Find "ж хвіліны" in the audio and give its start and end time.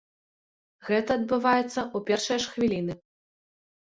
2.45-2.93